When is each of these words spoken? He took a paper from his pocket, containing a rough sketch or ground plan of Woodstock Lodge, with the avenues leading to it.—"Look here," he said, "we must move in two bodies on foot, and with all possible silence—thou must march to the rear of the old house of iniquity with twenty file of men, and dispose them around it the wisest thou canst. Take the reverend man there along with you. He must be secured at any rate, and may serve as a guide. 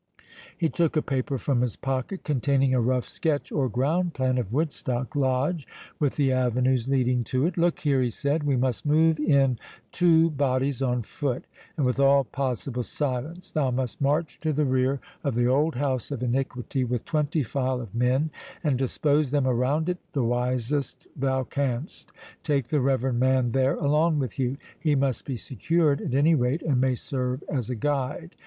He 0.57 0.67
took 0.67 0.97
a 0.97 1.03
paper 1.03 1.37
from 1.37 1.61
his 1.61 1.75
pocket, 1.75 2.23
containing 2.23 2.73
a 2.73 2.81
rough 2.81 3.07
sketch 3.07 3.51
or 3.51 3.69
ground 3.69 4.15
plan 4.15 4.39
of 4.39 4.51
Woodstock 4.51 5.15
Lodge, 5.15 5.67
with 5.99 6.15
the 6.15 6.31
avenues 6.31 6.87
leading 6.87 7.23
to 7.25 7.45
it.—"Look 7.45 7.81
here," 7.81 8.01
he 8.01 8.09
said, 8.09 8.41
"we 8.41 8.55
must 8.55 8.83
move 8.83 9.19
in 9.19 9.59
two 9.91 10.31
bodies 10.31 10.81
on 10.81 11.03
foot, 11.03 11.45
and 11.77 11.85
with 11.85 11.99
all 11.99 12.23
possible 12.23 12.81
silence—thou 12.81 13.69
must 13.69 14.01
march 14.01 14.39
to 14.39 14.51
the 14.51 14.65
rear 14.65 14.99
of 15.23 15.35
the 15.35 15.45
old 15.45 15.75
house 15.75 16.09
of 16.09 16.23
iniquity 16.23 16.83
with 16.83 17.05
twenty 17.05 17.43
file 17.43 17.79
of 17.79 17.93
men, 17.93 18.31
and 18.63 18.79
dispose 18.79 19.29
them 19.29 19.45
around 19.45 19.87
it 19.87 19.99
the 20.13 20.23
wisest 20.23 21.05
thou 21.15 21.43
canst. 21.43 22.11
Take 22.41 22.69
the 22.69 22.81
reverend 22.81 23.19
man 23.19 23.51
there 23.51 23.75
along 23.75 24.17
with 24.17 24.39
you. 24.39 24.57
He 24.79 24.95
must 24.95 25.25
be 25.25 25.37
secured 25.37 26.01
at 26.01 26.15
any 26.15 26.33
rate, 26.33 26.63
and 26.63 26.81
may 26.81 26.95
serve 26.95 27.43
as 27.47 27.69
a 27.69 27.75
guide. 27.75 28.35